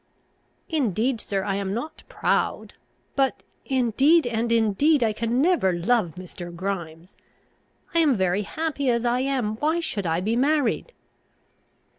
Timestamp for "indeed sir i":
0.67-1.57